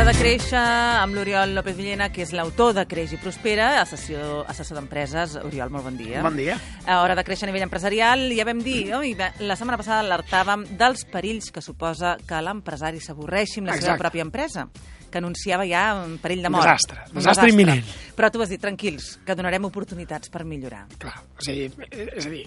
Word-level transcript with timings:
de 0.00 0.12
créixer 0.16 0.56
amb 0.56 1.12
l'Oriol 1.14 1.52
López 1.54 1.74
Villena, 1.76 2.06
que 2.08 2.22
és 2.24 2.30
l'autor 2.32 2.72
de 2.72 2.86
Creix 2.88 3.12
i 3.12 3.18
Prospera, 3.20 3.82
assessor, 3.82 4.46
assessor 4.48 4.78
d'empreses. 4.78 5.34
Oriol, 5.44 5.68
molt 5.70 5.84
bon 5.84 5.98
dia. 5.98 6.22
Bon 6.24 6.36
dia. 6.38 6.56
A 6.86 7.02
hora 7.02 7.14
de 7.18 7.24
créixer 7.26 7.44
a 7.44 7.50
nivell 7.50 7.66
empresarial, 7.66 8.22
ja 8.32 8.46
vam 8.48 8.62
dir, 8.64 8.94
oi, 8.96 9.12
la 9.44 9.58
setmana 9.60 9.76
passada 9.80 10.00
alertàvem 10.00 10.64
dels 10.80 11.04
perills 11.10 11.50
que 11.52 11.60
suposa 11.60 12.14
que 12.24 12.40
l'empresari 12.40 13.02
s'avorreixi 13.04 13.60
amb 13.60 13.68
la 13.68 13.76
seva 13.76 13.92
Exacte. 13.92 14.06
pròpia 14.06 14.24
empresa 14.24 14.66
que 15.10 15.20
anunciava 15.20 15.68
ja 15.68 15.84
un 16.00 16.16
perill 16.22 16.42
de 16.48 16.54
mort. 16.56 16.64
Desastre, 16.64 17.04
Un 17.10 17.20
desastre 17.20 17.52
imminent. 17.52 17.94
Però 18.16 18.32
tu 18.32 18.40
vas 18.40 18.48
dir, 18.48 18.60
tranquils, 18.62 19.18
que 19.26 19.36
donarem 19.36 19.68
oportunitats 19.68 20.32
per 20.32 20.46
millorar. 20.48 20.86
Clar, 20.98 21.18
a 21.20 21.50
dir, 21.52 21.70
és 21.92 22.24
a 22.24 22.30
dir 22.30 22.46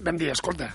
vam 0.00 0.16
dir, 0.16 0.30
escolta, 0.32 0.72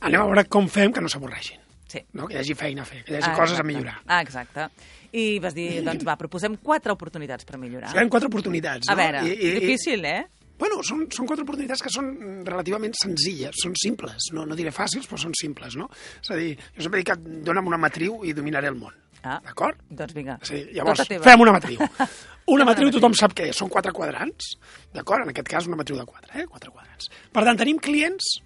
anem 0.00 0.20
a 0.20 0.26
veure 0.30 0.46
com 0.46 0.68
fem 0.68 0.92
que 0.92 1.02
no 1.02 1.10
s'avorreixin. 1.10 1.65
Sí. 1.96 2.04
No? 2.12 2.26
Que 2.28 2.36
hi 2.36 2.40
hagi 2.44 2.54
feina 2.54 2.82
a 2.82 2.88
fer, 2.88 3.02
que 3.04 3.12
hi 3.14 3.16
hagi 3.20 3.30
Ah, 3.30 3.34
coses 3.36 3.56
a 3.58 3.60
exacte. 3.60 3.66
millorar. 3.72 3.98
Ah, 4.06 4.20
exacte. 4.22 4.68
I 5.16 5.38
vas 5.40 5.54
dir, 5.56 5.82
doncs 5.86 6.04
va, 6.04 6.16
proposem 6.20 6.56
quatre 6.62 6.92
oportunitats 6.92 7.44
per 7.48 7.58
millorar. 7.58 7.92
Ha 7.96 8.08
quatre 8.12 8.28
oportunitats, 8.28 8.88
A 8.88 8.94
no? 8.94 9.02
veure, 9.02 9.22
difícil, 9.36 10.04
eh? 10.04 10.26
Bueno, 10.58 10.78
són, 10.82 11.02
són 11.12 11.26
quatre 11.28 11.42
oportunitats 11.44 11.82
que 11.84 11.90
són 11.92 12.06
relativament 12.46 12.94
senzilles, 12.96 13.54
són 13.62 13.74
simples, 13.76 14.30
no, 14.32 14.46
no 14.48 14.56
diré 14.56 14.70
fàcils, 14.72 15.04
però 15.06 15.18
són 15.20 15.34
simples, 15.36 15.76
no? 15.76 15.90
És 16.22 16.30
a 16.32 16.36
dir, 16.36 16.54
jo 16.76 16.82
sempre 16.86 17.02
dic 17.02 17.10
que 17.10 17.16
dona'm 17.44 17.66
una 17.68 17.76
matriu 17.76 18.22
i 18.24 18.32
dominaré 18.32 18.68
el 18.68 18.74
món, 18.80 18.94
Ah. 19.22 19.40
d'acord? 19.44 19.76
Doncs 19.90 20.14
vinga, 20.14 20.38
a 20.40 20.54
llavors, 20.72 20.98
tota 21.02 21.08
teva. 21.08 21.24
fem 21.24 21.40
una 21.40 21.52
matriu. 21.52 21.78
Una 22.48 22.62
Fem 22.62 22.68
matriu 22.68 22.90
tothom 22.94 23.12
sap 23.12 23.32
què 23.34 23.48
és, 23.50 23.56
són 23.58 23.68
quatre 23.68 23.90
quadrants, 23.90 24.52
d'acord? 24.94 25.24
En 25.24 25.30
aquest 25.32 25.48
cas 25.48 25.66
una 25.66 25.74
matriu 25.76 25.96
de 25.98 26.04
quatre, 26.06 26.30
eh? 26.40 26.46
Quatre 26.46 26.70
quadrants. 26.70 27.08
Per 27.32 27.42
tant, 27.42 27.58
tenim 27.58 27.76
clients 27.82 28.36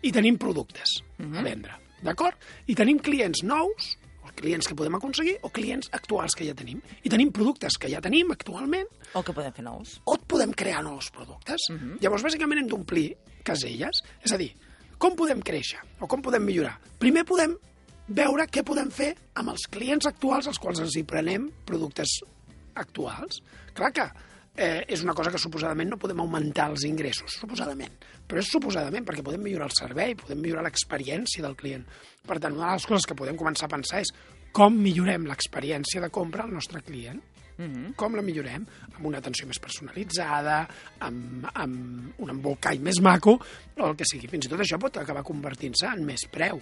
i 0.00 0.10
tenim 0.10 0.38
productes 0.38 1.02
Mhm. 1.18 1.36
a 1.36 1.42
vendre, 1.42 1.74
d'acord? 2.02 2.36
I 2.66 2.74
tenim 2.78 2.98
clients 3.02 3.42
nous, 3.46 3.92
o 4.22 4.30
clients 4.38 4.68
que 4.68 4.74
podem 4.78 4.94
aconseguir, 4.98 5.36
o 5.42 5.50
clients 5.50 5.88
actuals 5.92 6.34
que 6.38 6.44
ja 6.46 6.54
tenim. 6.54 6.80
I 7.04 7.10
tenim 7.10 7.32
productes 7.34 7.76
que 7.78 7.90
ja 7.90 8.00
tenim 8.00 8.30
actualment, 8.34 8.88
O 9.14 9.22
que 9.22 9.32
podem 9.32 9.52
fer 9.52 9.64
nous. 9.64 10.00
o 10.04 10.16
podem 10.18 10.52
crear 10.52 10.82
nous 10.84 11.10
productes. 11.10 11.68
Llavors, 12.00 12.22
bàsicament, 12.22 12.60
hem 12.62 12.68
d'omplir 12.68 13.16
caselles. 13.44 14.02
És 14.24 14.32
a 14.32 14.38
dir, 14.38 14.52
com 14.98 15.16
podem 15.16 15.40
créixer 15.42 15.80
o 16.00 16.06
com 16.06 16.22
podem 16.22 16.42
millorar? 16.42 16.78
Primer 16.98 17.24
podem 17.24 17.56
veure 18.08 18.46
què 18.46 18.62
podem 18.64 18.90
fer 18.90 19.14
amb 19.34 19.50
els 19.50 19.66
clients 19.70 20.06
actuals 20.06 20.46
als 20.46 20.58
quals 20.58 20.80
ens 20.80 20.94
hi 20.96 21.02
prenem 21.04 21.50
productes 21.66 22.20
actuals. 22.74 23.40
Clar 23.74 23.92
que 23.92 24.06
eh, 24.56 24.84
és 24.88 25.02
una 25.02 25.14
cosa 25.16 25.32
que 25.32 25.40
suposadament 25.40 25.90
no 25.90 25.98
podem 26.00 26.20
augmentar 26.20 26.68
els 26.72 26.84
ingressos, 26.88 27.38
suposadament. 27.40 27.94
Però 28.28 28.42
és 28.42 28.50
suposadament 28.52 29.06
perquè 29.08 29.24
podem 29.24 29.42
millorar 29.44 29.70
el 29.70 29.76
servei, 29.76 30.14
podem 30.18 30.40
millorar 30.42 30.66
l'experiència 30.66 31.44
del 31.44 31.56
client. 31.56 31.84
Per 32.26 32.38
tant, 32.38 32.56
una 32.56 32.72
de 32.72 32.80
les 32.80 32.88
coses 32.88 33.08
que 33.08 33.18
podem 33.18 33.38
començar 33.40 33.68
a 33.68 33.74
pensar 33.74 34.02
és 34.04 34.12
com 34.52 34.76
millorem 34.76 35.26
l'experiència 35.28 36.02
de 36.04 36.10
compra 36.12 36.44
al 36.44 36.52
nostre 36.52 36.82
client. 36.82 37.20
Mm 37.58 37.64
-hmm. 37.68 37.94
Com 37.94 38.14
la 38.16 38.22
millorem? 38.22 38.66
Amb 38.96 39.06
una 39.06 39.18
atenció 39.18 39.46
més 39.46 39.58
personalitzada, 39.58 40.66
amb, 40.98 41.46
amb 41.52 42.12
un 42.18 42.30
embolcall 42.30 42.80
més 42.80 43.00
maco, 43.00 43.38
o 43.76 43.86
el 43.86 43.96
que 43.96 44.04
sigui. 44.04 44.28
Fins 44.28 44.46
i 44.46 44.48
tot 44.48 44.60
això 44.60 44.78
pot 44.78 44.96
acabar 44.96 45.22
convertint-se 45.22 45.86
en 45.86 46.04
més 46.04 46.26
preu. 46.30 46.60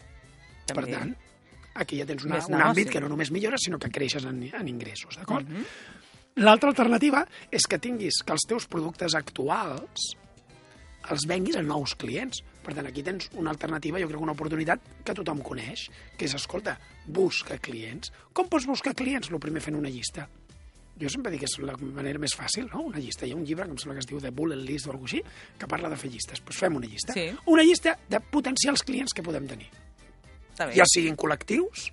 També. 0.67 0.83
Per 0.83 0.99
tant, 0.99 1.17
aquí 1.75 1.99
ja 1.99 2.07
tens 2.07 2.25
una, 2.25 2.45
un 2.47 2.61
àmbit 2.61 2.91
que 2.91 3.01
no 3.01 3.09
només 3.09 3.31
millores, 3.31 3.61
sinó 3.65 3.79
que 3.79 3.89
creixes 3.89 4.25
en, 4.25 4.43
en 4.43 4.69
ingressos, 4.69 5.17
d'acord? 5.17 5.49
Mm 5.49 5.57
-hmm. 5.57 5.65
L'altra 6.41 6.71
alternativa 6.73 7.25
és 7.53 7.67
que 7.69 7.79
tinguis 7.83 8.23
que 8.25 8.33
els 8.33 8.47
teus 8.49 8.67
productes 8.71 9.17
actuals 9.19 10.11
els 11.11 11.25
venguis 11.29 11.57
a 11.57 11.63
nous 11.65 11.95
clients. 12.01 12.43
Per 12.65 12.75
tant, 12.77 12.87
aquí 12.89 13.03
tens 13.05 13.31
una 13.41 13.53
alternativa, 13.53 14.01
jo 14.01 14.09
crec 14.09 14.23
una 14.25 14.35
oportunitat 14.37 14.85
que 15.05 15.17
tothom 15.17 15.41
coneix, 15.45 15.87
que 16.17 16.29
és, 16.29 16.37
escolta, 16.37 16.77
busca 17.09 17.59
clients. 17.61 18.13
Com 18.37 18.49
pots 18.53 18.69
buscar 18.69 18.95
clients? 18.97 19.33
El 19.33 19.41
primer 19.43 19.65
fent 19.65 19.79
una 19.79 19.93
llista. 19.93 20.29
Jo 21.01 21.09
sempre 21.09 21.33
dic 21.33 21.45
que 21.45 21.49
és 21.49 21.57
la 21.65 21.77
manera 21.81 22.21
més 22.21 22.37
fàcil, 22.37 22.69
no? 22.73 22.85
Una 22.91 23.01
llista. 23.01 23.25
Hi 23.25 23.33
ha 23.33 23.39
un 23.41 23.47
llibre 23.49 23.65
que 23.65 23.73
em 23.73 23.81
sembla 23.81 23.97
que 23.97 24.05
es 24.05 24.11
diu 24.11 24.21
The 24.21 24.33
Bullet 24.37 24.61
List 24.61 24.89
o 24.89 24.93
alguna 24.93 25.09
així, 25.09 25.23
que 25.61 25.69
parla 25.69 25.93
de 25.93 26.01
fer 26.01 26.13
llistes. 26.13 26.45
Doncs 26.45 26.61
fem 26.61 26.77
una 26.77 26.89
llista. 26.89 27.17
Sí. 27.17 27.31
Una 27.53 27.65
llista 27.65 27.97
de 28.09 28.21
potencials 28.33 28.85
clients 28.85 29.17
que 29.17 29.25
podem 29.25 29.49
tenir 29.49 29.71
ja 30.77 30.85
siguin 30.89 31.17
col·lectius, 31.19 31.89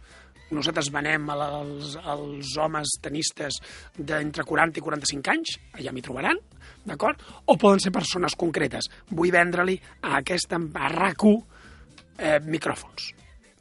nosaltres 0.55 0.89
venem 0.93 1.27
als, 1.33 1.97
als 1.99 2.53
homes 2.61 2.95
tenistes 3.03 3.59
d'entre 3.97 4.45
40 4.47 4.79
i 4.79 4.85
45 4.85 5.33
anys, 5.33 5.57
allà 5.79 5.93
m'hi 5.93 6.05
trobaran, 6.05 6.39
d'acord? 6.87 7.21
O 7.45 7.57
poden 7.59 7.83
ser 7.83 7.93
persones 7.95 8.35
concretes. 8.39 8.89
Vull 9.11 9.33
vendre-li 9.35 9.77
a 10.01 10.17
aquesta 10.21 10.57
a 10.57 10.89
RAC1 10.93 11.37
eh, 12.17 12.39
micròfons. 12.47 13.11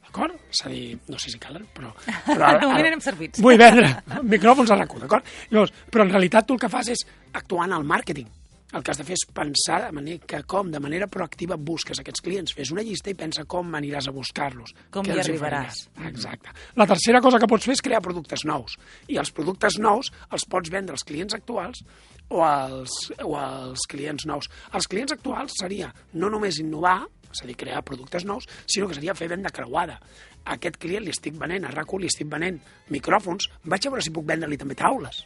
D'acord? 0.07 0.37
És 0.49 0.63
a 0.65 0.71
dir, 0.71 0.97
no 1.11 1.19
sé 1.19 1.33
si 1.33 1.39
calen, 1.41 1.67
però... 1.75 1.91
però 2.25 2.53
De 2.61 2.69
moment 2.69 2.89
anem 2.93 3.03
servits. 3.03 3.43
Vull 3.43 3.59
vendre 3.59 3.91
micròfons 4.23 4.71
a 4.71 4.79
RAC1, 4.79 5.03
d'acord? 5.03 5.37
Llavors, 5.51 5.75
però 5.91 6.07
en 6.07 6.15
realitat 6.15 6.47
tu 6.47 6.55
el 6.55 6.63
que 6.63 6.71
fas 6.71 6.89
és 6.95 7.03
actuar 7.33 7.67
en 7.67 7.77
el 7.77 7.87
màrqueting. 7.87 8.29
El 8.75 8.83
que 8.83 8.91
has 8.91 8.99
de 8.99 9.05
fer 9.07 9.15
és 9.15 9.23
pensar 9.31 9.77
de 9.85 9.93
manera 9.95 10.27
que 10.27 10.41
com, 10.43 10.67
de 10.71 10.79
manera 10.83 11.07
proactiva, 11.07 11.55
busques 11.55 12.01
aquests 12.01 12.23
clients. 12.23 12.51
Fes 12.57 12.73
una 12.73 12.83
llista 12.83 13.13
i 13.13 13.15
pensa 13.15 13.45
com 13.47 13.77
aniràs 13.79 14.09
a 14.09 14.13
buscar-los. 14.15 14.73
Com 14.91 15.07
hi 15.07 15.13
arribaràs. 15.15 15.85
oferiràs. 15.87 16.09
Exacte. 16.09 16.51
La 16.75 16.87
tercera 16.89 17.21
cosa 17.23 17.39
que 17.39 17.47
pots 17.47 17.69
fer 17.69 17.77
és 17.77 17.83
crear 17.85 18.01
productes 18.03 18.43
nous. 18.49 18.75
I 19.07 19.21
els 19.21 19.31
productes 19.31 19.79
nous 19.79 20.11
els 20.35 20.47
pots 20.51 20.73
vendre 20.73 20.97
als 20.97 21.07
clients 21.07 21.37
actuals 21.37 21.85
o 22.27 22.43
als, 22.43 22.97
o 23.23 23.37
als 23.39 23.87
clients 23.87 24.27
nous. 24.27 24.51
Els 24.73 24.91
clients 24.91 25.15
actuals 25.15 25.55
seria 25.61 25.93
no 26.13 26.27
només 26.29 26.59
innovar, 26.59 27.05
és 27.31 27.43
a 27.43 27.47
dir, 27.47 27.55
crear 27.55 27.85
productes 27.87 28.27
nous, 28.27 28.43
sinó 28.67 28.91
que 28.91 28.99
seria 28.99 29.15
fer 29.15 29.31
venda 29.31 29.53
creuada. 29.53 30.01
A 30.43 30.59
aquest 30.59 30.75
client 30.75 31.07
li 31.07 31.15
estic 31.15 31.39
venent, 31.39 31.63
a 31.63 31.71
RAC1 31.71 32.03
li 32.03 32.11
estic 32.11 32.27
venent 32.27 32.59
micròfons, 32.91 33.47
vaig 33.63 33.87
a 33.87 33.95
veure 33.95 34.03
si 34.03 34.11
puc 34.11 34.27
vendre-li 34.27 34.59
també 34.59 34.75
taules 34.75 35.23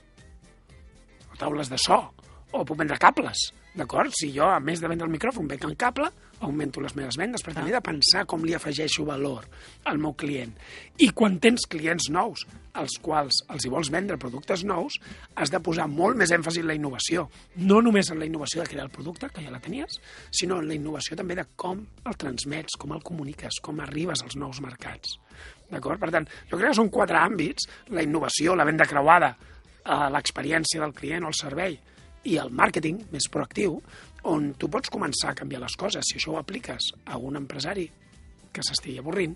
o 1.32 1.38
taules 1.40 1.70
de 1.72 1.78
so, 1.80 1.98
o 2.52 2.66
puc 2.68 2.78
vendre 2.80 3.00
cables, 3.00 3.50
d'acord? 3.78 4.12
Si 4.16 4.32
jo, 4.36 4.48
a 4.50 4.60
més 4.60 4.82
de 4.82 4.90
vendre 4.92 5.08
el 5.08 5.14
micròfon, 5.14 5.48
veig 5.48 5.64
en 5.68 5.76
cable, 5.80 6.10
augmento 6.42 6.82
les 6.82 6.96
meves 6.98 7.18
vendes, 7.20 7.44
per 7.46 7.54
tant, 7.54 7.68
he 7.70 7.74
de 7.74 7.82
pensar 7.86 8.26
com 8.30 8.44
li 8.44 8.56
afegeixo 8.58 9.06
valor 9.08 9.46
al 9.88 10.00
meu 10.02 10.16
client. 10.18 10.52
I 11.00 11.12
quan 11.16 11.38
tens 11.44 11.68
clients 11.70 12.10
nous, 12.12 12.44
als 12.78 12.98
quals 13.04 13.42
els 13.52 13.66
hi 13.66 13.72
vols 13.72 13.92
vendre 13.94 14.18
productes 14.20 14.66
nous, 14.68 14.98
has 15.36 15.54
de 15.54 15.62
posar 15.64 15.88
molt 15.92 16.18
més 16.20 16.34
èmfasi 16.34 16.64
en 16.64 16.70
la 16.72 16.78
innovació. 16.78 17.28
No 17.62 17.82
només 17.86 18.12
en 18.12 18.20
la 18.20 18.28
innovació 18.28 18.64
de 18.64 18.72
crear 18.74 18.88
el 18.88 18.94
producte, 18.94 19.30
que 19.30 19.46
ja 19.46 19.54
la 19.54 19.62
tenies, 19.64 20.00
sinó 20.32 20.60
en 20.60 20.68
la 20.72 20.78
innovació 20.78 21.20
també 21.20 21.38
de 21.38 21.46
com 21.56 21.86
el 22.04 22.20
transmets, 22.20 22.76
com 22.80 22.96
el 22.98 23.06
comuniques, 23.06 23.62
com 23.64 23.80
arribes 23.80 24.26
als 24.26 24.36
nous 24.40 24.64
mercats. 24.66 25.20
D'acord? 25.72 26.02
Per 26.02 26.12
tant, 26.12 26.28
jo 26.50 26.58
crec 26.58 26.74
que 26.74 26.82
són 26.82 26.92
quatre 26.92 27.22
àmbits, 27.22 27.70
la 27.96 28.04
innovació, 28.04 28.58
la 28.58 28.68
venda 28.68 28.90
creuada, 28.90 29.36
eh, 29.86 30.10
l'experiència 30.12 30.82
del 30.82 30.98
client 30.98 31.24
o 31.24 31.32
el 31.32 31.38
servei 31.38 31.80
i 32.24 32.38
el 32.38 32.52
màrqueting 32.52 33.08
més 33.12 33.28
proactiu, 33.32 33.82
on 34.24 34.54
tu 34.54 34.70
pots 34.70 34.90
començar 34.94 35.32
a 35.32 35.36
canviar 35.36 35.62
les 35.62 35.76
coses. 35.76 36.06
Si 36.06 36.18
això 36.20 36.36
ho 36.36 36.38
apliques 36.38 36.92
a 37.06 37.18
un 37.18 37.36
empresari 37.40 37.90
que 38.52 38.60
s'estigui 38.68 38.98
avorrint, 39.00 39.32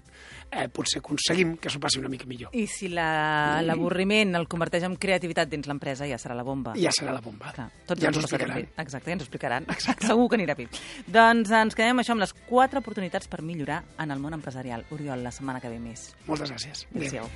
eh, 0.51 0.68
potser 0.68 1.00
aconseguim 1.00 1.53
que 1.56 1.69
s'ho 1.72 1.79
passi 1.79 2.00
una 2.00 2.09
mica 2.12 2.25
millor. 2.28 2.50
I 2.53 2.66
si 2.68 2.90
la- 2.90 3.62
l'avorriment 3.63 4.35
el 4.35 4.46
converteix 4.46 4.84
en 4.84 4.97
creativitat 4.97 5.47
dins 5.50 5.66
l'empresa, 5.68 6.06
ja 6.06 6.18
serà 6.19 6.35
la 6.35 6.44
bomba. 6.44 6.73
Ja 6.75 6.91
serà 6.91 7.13
la 7.13 7.22
bomba. 7.22 7.53
Clar, 7.56 7.69
tots 7.88 8.01
ja 8.01 8.09
ens 8.09 8.18
ho 8.18 8.19
explicaran. 8.19 8.57
bé. 8.57 8.68
Exacte, 8.78 9.06
ja 9.09 9.13
ens 9.13 9.22
ho 9.23 9.23
explicaran. 9.23 9.63
Exacte. 9.69 10.06
Segur 10.07 10.28
que 10.29 10.35
anirà 10.35 10.53
bé. 10.57 10.67
Doncs 11.07 11.50
ens 11.50 11.73
quedem 11.75 11.97
això, 12.03 12.12
amb 12.12 12.22
les 12.25 12.34
quatre 12.34 12.79
oportunitats 12.84 13.28
per 13.31 13.41
millorar 13.41 13.85
en 13.97 14.12
el 14.12 14.19
món 14.19 14.34
empresarial. 14.34 14.84
Oriol, 14.91 15.23
la 15.23 15.31
setmana 15.31 15.62
que 15.62 15.69
ve 15.69 15.79
més. 15.79 16.13
Moltes 16.28 16.52
gràcies. 16.52 16.85
Adéu. 16.94 17.29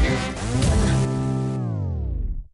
Adéu. 0.00 0.85